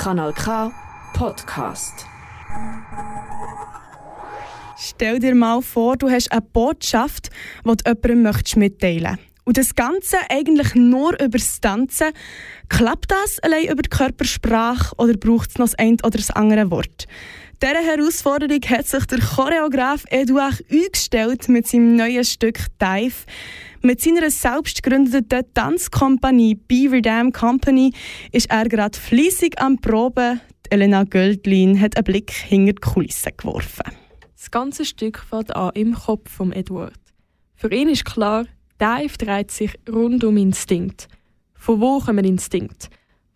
Kanal 0.00 0.32
K 0.32 0.72
Podcast. 1.12 2.06
Stell 4.78 5.18
dir 5.18 5.34
mal 5.34 5.60
vor, 5.60 5.98
du 5.98 6.08
hast 6.08 6.32
eine 6.32 6.40
Botschaft, 6.40 7.28
die 7.66 7.68
du 7.68 7.74
jemandem 7.84 8.22
möchtest 8.22 8.56
mitteilen 8.56 9.18
Und 9.44 9.58
das 9.58 9.74
Ganze 9.74 10.16
eigentlich 10.30 10.74
nur 10.74 11.12
über 11.22 11.36
das 11.36 11.60
Tanzen. 11.60 12.12
Klappt 12.70 13.10
das 13.10 13.40
allein 13.40 13.66
über 13.66 13.82
die 13.82 13.90
Körpersprache 13.90 14.94
oder 14.96 15.12
braucht 15.18 15.50
es 15.50 15.58
noch 15.58 15.66
das 15.66 15.74
ein 15.74 15.98
oder 16.02 16.16
das 16.16 16.30
andere 16.30 16.70
Wort? 16.70 17.06
Dieser 17.62 17.82
Herausforderung 17.82 18.62
hat 18.70 18.86
sich 18.86 19.04
der 19.04 19.18
Choreograf 19.18 20.04
Eduard 20.08 20.64
eingestellt 20.70 21.46
mit 21.50 21.66
seinem 21.66 21.94
neuen 21.94 22.24
Stück 22.24 22.58
Dive. 22.80 23.26
Mit 23.82 24.00
seiner 24.00 24.30
selbst 24.30 24.82
gegründeten 24.82 25.44
Tanzkompanie 25.52 26.54
Beaver 26.54 27.02
Dam 27.02 27.32
Company 27.32 27.92
ist 28.32 28.50
er 28.50 28.66
gerade 28.66 28.98
fließig 28.98 29.60
am 29.60 29.76
Proben. 29.76 30.40
Elena 30.70 31.04
Göldlin 31.04 31.78
hat 31.78 31.98
einen 31.98 32.04
Blick 32.04 32.30
hinter 32.30 32.72
die 32.72 32.80
Kulissen 32.80 33.32
geworfen. 33.36 33.92
Das 34.34 34.50
ganze 34.50 34.86
Stück 34.86 35.18
fällt 35.18 35.54
an 35.54 35.72
im 35.74 35.94
Kopf 35.94 36.30
von 36.30 36.52
Edward. 36.52 36.94
Für 37.56 37.70
ihn 37.70 37.90
ist 37.90 38.06
klar, 38.06 38.46
Dive 38.80 39.18
dreht 39.18 39.50
sich 39.50 39.78
rund 39.86 40.24
um 40.24 40.38
Instinkt. 40.38 41.08
Von 41.52 41.82
wo 41.82 41.98
kommen 41.98 42.24
Instinkt? 42.24 42.88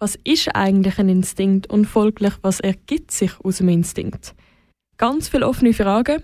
Was 0.04 0.18
ist 0.22 0.54
eigentlich 0.54 0.98
ein 0.98 1.08
Instinkt 1.08 1.70
und 1.70 1.86
folglich, 1.86 2.34
was 2.42 2.60
ergibt 2.60 3.10
sich 3.10 3.30
aus 3.42 3.56
dem 3.56 3.70
Instinkt? 3.70 4.34
Ganz 4.98 5.28
viele 5.28 5.48
offene 5.48 5.72
Fragen, 5.72 6.22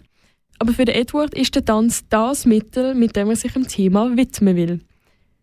aber 0.59 0.75
für 0.75 0.87
Edward 0.87 1.33
ist 1.33 1.55
der 1.55 1.65
Tanz 1.65 2.05
das 2.11 2.45
Mittel, 2.45 2.95
mit 2.95 3.16
dem 3.16 3.30
er 3.30 3.37
sich 3.37 3.55
dem 3.55 3.66
Thema 3.66 4.15
widmen 4.19 4.55
will. 4.55 4.80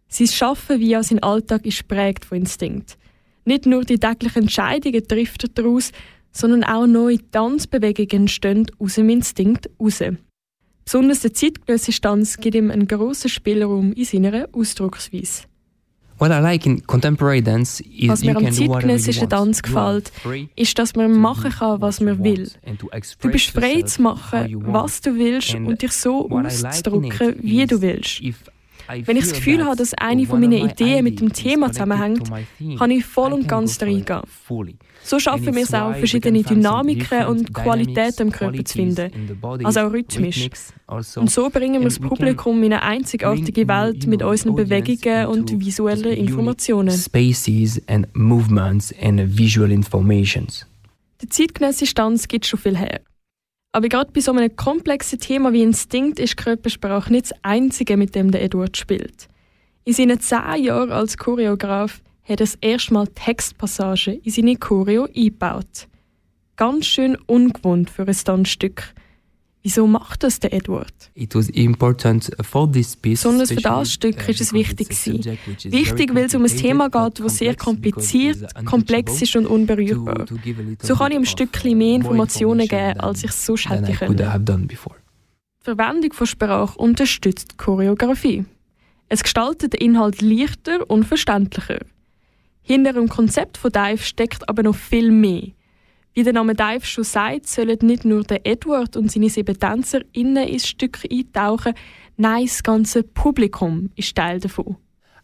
Sein 0.08 0.28
Schaffen 0.28 0.80
wie 0.80 0.96
auch 0.96 1.02
sein 1.02 1.24
Alltag 1.24 1.66
ist 1.66 1.88
prägt 1.88 2.26
von 2.26 2.38
Instinkt. 2.38 3.00
Nicht 3.44 3.66
nur 3.66 3.84
die 3.84 3.98
täglichen 3.98 4.44
Entscheidungen 4.44 5.08
trifft 5.08 5.46
er 5.46 5.50
daraus, 5.50 5.92
sondern 6.32 6.64
auch 6.64 6.86
neue 6.86 7.18
Tanzbewegungen 7.32 8.28
entstehen 8.28 8.68
aus 8.78 8.94
dem 8.94 9.10
Instinkt 9.10 9.68
raus. 9.80 10.04
Besonders 10.86 11.22
der 11.22 11.34
zeitgenössische 11.34 12.02
Tanz 12.02 12.38
gibt 12.38 12.54
ihm 12.54 12.70
einen 12.70 12.88
grossen 12.88 13.30
Spielraum 13.30 13.94
in 13.94 14.06
seiner 14.06 14.48
Ausdrucksweise. 14.52 15.46
What 16.20 16.32
I 16.32 16.40
like 16.40 16.66
in 16.66 16.86
contemporary 16.88 17.42
dance 17.42 17.80
is 17.82 18.10
was 18.10 18.24
mir 18.24 18.36
am 18.36 18.52
zeitgenössischen 18.52 19.30
Tanz 19.30 19.62
gefällt, 19.62 20.12
ist, 20.56 20.78
dass 20.80 20.96
man 20.96 21.12
machen 21.12 21.52
kann, 21.52 21.80
was 21.82 22.02
man 22.02 22.24
will. 22.24 22.50
Du 23.22 23.30
bist 23.30 23.52
frei 23.52 23.84
zu 23.84 24.02
machen, 24.02 24.64
was 24.66 25.02
du 25.02 25.16
willst 25.16 25.54
und 25.54 25.82
dich 25.82 25.92
so 25.92 26.30
auszudrücken, 26.30 27.36
wie 27.42 27.66
du 27.68 27.82
willst. 27.82 28.22
Wenn 28.88 29.18
ich 29.18 29.24
das 29.24 29.34
Gefühl 29.34 29.66
habe, 29.66 29.76
dass 29.76 29.94
eine 29.94 30.26
von 30.26 30.40
meinen 30.40 30.70
Ideen 30.70 31.04
mit 31.04 31.20
dem 31.20 31.34
Thema 31.34 31.72
zusammenhängt, 31.72 32.30
kann 32.78 32.92
ich 32.92 33.06
voll 33.06 33.34
und 33.34 33.48
ganz 33.48 33.82
reingehen. 33.82 34.22
So 35.04 35.20
schaffen 35.20 35.56
wir 35.56 35.64
es 35.64 35.74
auch, 35.74 35.96
verschiedene 35.96 36.44
Dynamiken 36.44 37.28
und 37.28 37.54
Qualitäten 37.54 38.24
im 38.24 38.32
Körper 38.32 38.64
zu 38.66 38.74
finden, 38.74 39.40
also 39.64 39.80
auch 39.82 39.92
rhythmisch. 39.94 40.50
Also 40.86 41.22
und 41.22 41.32
so 41.32 41.50
bringen 41.50 41.82
wir 41.82 41.90
das 41.90 42.00
Publikum 42.00 42.58
in 42.64 42.74
eine 42.74 42.82
einzigartige 42.82 43.68
Welt 43.68 44.08
mit 44.08 44.24
unseren 44.24 44.56
Bewegungen 44.56 45.28
und 45.28 45.60
visuellen 45.60 46.14
Informationen. 46.14 46.92
Spaces 46.92 47.82
and 47.88 48.08
movements 48.16 48.94
and 49.02 49.38
visual 49.38 49.72
informations. 49.72 50.66
Der 51.22 51.30
zeitgenössische 51.30 51.94
Tanz 51.94 52.28
gibt 52.28 52.46
schon 52.46 52.60
viel 52.60 52.78
her. 52.78 53.02
Aber 53.78 53.90
gerade 53.90 54.12
bei 54.12 54.22
so 54.22 54.32
einem 54.32 54.56
komplexen 54.56 55.20
Thema 55.20 55.54
wie 55.54 55.62
Instinkt 55.62 56.18
ist 56.18 56.36
Körpersprache 56.36 57.12
nicht 57.12 57.30
das 57.30 57.38
Einzige, 57.44 57.96
mit 57.96 58.16
dem 58.16 58.32
der 58.32 58.42
Edward 58.42 58.76
spielt. 58.76 59.28
In 59.84 59.94
seinen 59.94 60.20
zehn 60.20 60.64
Jahren 60.64 60.92
als 60.92 61.16
Choreograf 61.16 62.02
hat 62.24 62.30
er 62.30 62.36
das 62.38 62.56
erste 62.60 62.96
Mal 62.96 63.06
Textpassagen 63.06 64.20
in 64.24 64.32
seine 64.32 64.56
Choreo 64.56 65.04
eingebaut. 65.04 65.88
Ganz 66.56 66.88
schön 66.88 67.18
ungewohnt 67.28 67.92
für 67.92 68.02
ein 68.02 68.16
Tanzstück. 68.16 68.96
Wieso 69.68 69.86
macht 69.86 70.24
das 70.24 70.40
der 70.40 70.54
Edward? 70.54 70.94
It 71.14 71.36
was 71.36 71.50
important 71.50 72.32
for 72.42 72.72
this 72.72 72.96
piece, 72.96 73.24
Besonders 73.24 73.52
für 73.52 73.60
das 73.60 73.92
Stück 73.92 74.30
ist 74.30 74.40
es 74.40 74.54
wichtig 74.54 74.88
Wichtig, 75.66 76.16
weil 76.16 76.24
es 76.24 76.36
um 76.36 76.46
ein 76.46 76.48
Thema 76.48 76.90
geht, 76.90 77.20
das 77.20 77.36
sehr 77.36 77.54
kompliziert, 77.54 78.48
komplex 78.64 79.22
ist 79.22 79.36
und 79.36 79.46
unberührbar. 79.46 80.26
So 80.82 80.96
kann 80.96 81.12
ich 81.12 81.18
ein 81.18 81.26
Stückchen 81.26 81.78
mehr 81.78 81.96
Informationen 81.96 82.66
geben, 82.66 82.98
als 83.02 83.26
ich 83.26 83.32
es 83.32 83.46
sonst 83.46 83.70
hätte 83.70 83.92
können. 83.92 84.70
Die 84.70 84.78
Verwendung 85.60 86.14
von 86.14 86.28
Sprache 86.28 86.80
unterstützt 86.80 87.52
die 87.52 87.58
Choreografie. 87.58 88.46
Es 89.10 89.22
gestaltet 89.22 89.74
den 89.74 89.82
Inhalt 89.82 90.22
leichter 90.22 90.90
und 90.90 91.04
verständlicher. 91.04 91.80
Hinter 92.62 92.94
dem 92.94 93.10
Konzept 93.10 93.58
von 93.58 93.74
Dive 93.74 94.02
steckt 94.02 94.48
aber 94.48 94.64
noch 94.64 94.78
viel 94.78 95.12
mehr. 95.12 95.50
Wie 96.18 96.24
der 96.24 96.34
Name 96.34 96.56
Dive 96.56 96.84
schon 96.84 97.04
sagt, 97.04 97.46
sollen 97.46 97.78
nicht 97.84 98.04
nur 98.04 98.24
der 98.24 98.44
Edward 98.44 98.98
und 98.98 99.12
seine 99.12 99.30
sieben 99.30 99.60
Tänzer 99.60 100.02
innen 100.14 100.48
ins 100.48 100.68
Stück 100.68 100.98
eintauchen, 101.12 101.76
nein, 102.16 102.46
das 102.46 102.64
ganze 102.64 103.04
Publikum 103.04 103.92
ist 103.96 104.16
Teil 104.16 104.40
davon. 104.40 104.78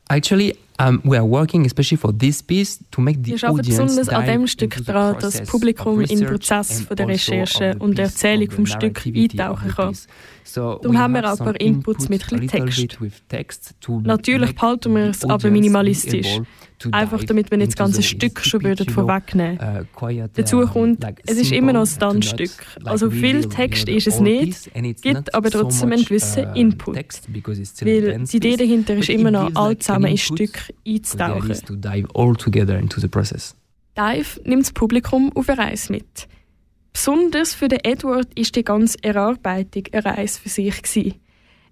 Actually, 0.09 0.55
um, 0.89 1.01
we 1.03 1.17
are 1.17 1.25
working 1.25 1.65
especially 1.65 1.97
for 1.97 2.11
this 2.17 2.41
piece 2.41 2.79
to 2.91 3.01
make 3.01 3.19
the 3.23 3.31
Wir 3.31 3.49
arbeiten 3.49 3.67
besonders 3.67 4.09
an 4.09 4.25
dem 4.25 4.47
Stück 4.47 4.83
daran, 4.85 5.17
dass 5.19 5.37
das 5.37 5.49
Publikum 5.49 6.01
in 6.01 6.19
den 6.19 6.27
Prozess 6.27 6.81
von 6.81 6.95
der 6.95 7.07
also 7.07 7.31
Recherche 7.31 7.75
und 7.79 7.97
der 7.97 8.05
Erzählung 8.05 8.51
vom 8.51 8.65
Stück 8.65 9.05
eintauchen 9.05 9.69
kann. 9.69 9.95
Darum 10.55 10.97
haben 10.97 11.13
wir 11.13 11.31
auch 11.31 11.39
ein 11.39 11.45
paar 11.45 11.59
Inputs 11.59 12.09
mit 12.09 12.31
ein 12.31 12.47
Text. 12.47 12.97
Natürlich 14.03 14.55
behalten 14.55 14.95
wir 14.95 15.09
es 15.09 15.23
aber 15.23 15.49
minimalistisch. 15.49 16.39
Einfach 16.91 17.23
damit 17.23 17.49
wir 17.49 17.57
nicht 17.57 17.71
das 17.71 17.75
ganze 17.77 18.03
Stück 18.03 18.41
schon 18.41 18.63
würden 18.63 18.89
vorwegnehmen 18.89 19.57
uh, 20.01 20.27
Dazu 20.33 20.61
kommt, 20.67 21.05
es 21.25 21.37
ist 21.37 21.51
immer 21.51 21.71
noch 21.71 21.87
ein 21.87 21.99
Tanzstück. 21.99 22.51
Also 22.83 23.09
viel 23.09 23.47
Text 23.47 23.87
ist 23.87 24.07
es 24.07 24.19
nicht, 24.19 24.69
gibt 25.01 25.33
aber 25.33 25.49
trotzdem 25.49 25.93
einen 25.93 26.03
gewissen 26.03 26.45
uh, 26.45 26.55
Input. 26.55 26.95
Weil 26.95 28.19
die 28.25 28.37
Idee 28.37 28.57
dahinter 28.57 28.95
ist 28.95 29.09
immer 29.09 29.31
noch, 29.31 29.51
all 29.55 29.77
zusammen 29.77 30.11
ins 30.11 30.21
Stück 30.21 30.72
einzutauchen. 30.87 31.47
Dive 33.97 34.41
nimmt 34.45 34.63
das 34.63 34.71
Publikum 34.73 35.31
auf 35.35 35.49
eine 35.49 35.59
Reise 35.59 35.91
mit. 35.91 36.27
Besonders 36.93 37.53
für 37.53 37.67
den 37.67 37.79
Edward 37.83 38.27
ist 38.35 38.55
die 38.55 38.63
ganze 38.63 38.97
Erarbeitung 39.03 39.83
eine 39.91 40.05
Reise 40.05 40.39
für 40.39 40.49
sich. 40.49 40.81
Gewesen. 40.81 41.19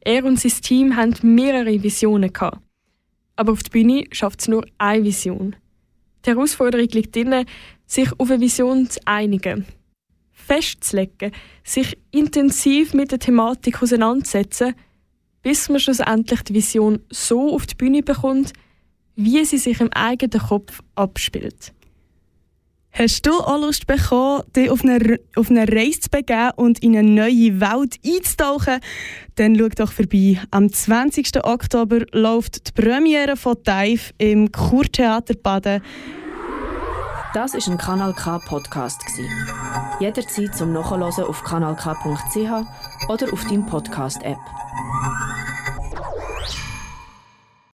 Er 0.01 0.25
und 0.25 0.39
sein 0.39 0.51
Team 0.61 0.95
hatten 0.95 1.35
mehrere 1.35 1.81
Visionen. 1.81 2.33
Gehabt. 2.33 2.59
Aber 3.35 3.51
auf 3.53 3.63
der 3.63 3.69
Bühne 3.69 4.05
schafft 4.11 4.41
es 4.41 4.47
nur 4.47 4.65
eine 4.77 5.03
Vision. 5.03 5.55
Die 6.25 6.31
Herausforderung 6.31 6.87
liegt 6.89 7.15
darin, 7.15 7.45
sich 7.85 8.09
auf 8.19 8.29
eine 8.29 8.41
Vision 8.41 8.89
zu 8.89 8.99
einigen. 9.05 9.65
Festzulegen, 10.31 11.31
sich 11.63 11.97
intensiv 12.11 12.93
mit 12.93 13.11
der 13.11 13.19
Thematik 13.19 13.81
auseinandersetzen, 13.81 14.73
bis 15.41 15.69
man 15.69 15.79
schlussendlich 15.79 16.41
die 16.43 16.53
Vision 16.53 16.99
so 17.09 17.53
auf 17.53 17.65
die 17.65 17.75
Bühne 17.75 18.03
bekommt, 18.03 18.53
wie 19.15 19.43
sie 19.45 19.57
sich 19.57 19.79
im 19.79 19.91
eigenen 19.93 20.39
Kopf 20.47 20.79
abspielt. 20.95 21.73
Hast 22.93 23.25
du 23.25 23.31
auch 23.31 23.61
Lust 23.61 23.87
bekommen, 23.87 24.43
dich 24.53 24.69
auf 24.69 24.83
eine, 24.83 25.17
auf 25.37 25.49
eine 25.49 25.65
Reise 25.65 26.01
zu 26.01 26.09
begeben 26.09 26.51
und 26.57 26.79
in 26.79 26.97
eine 26.97 27.09
neue 27.09 27.61
Welt 27.61 27.97
einzutauchen? 28.05 28.81
Dann 29.35 29.57
schau 29.57 29.69
doch 29.69 29.91
vorbei. 29.93 30.41
Am 30.51 30.71
20. 30.71 31.45
Oktober 31.45 31.99
läuft 32.11 32.67
die 32.67 32.81
Premiere 32.81 33.37
von 33.37 33.55
Dive 33.65 34.11
im 34.17 34.51
Kurtheater 34.51 35.35
Baden. 35.35 35.81
Das 37.33 37.53
ist 37.53 37.69
ein 37.69 37.77
Kanal 37.77 38.13
K 38.13 38.39
Podcast 38.39 39.01
Jederzeit 40.01 40.53
zum 40.53 40.73
Nachhören 40.73 41.03
auf 41.03 41.43
kanalk.ch 41.43 42.35
oder 43.07 43.33
auf 43.33 43.43
deinem 43.45 43.65
Podcast 43.65 44.21
App. 44.23 44.60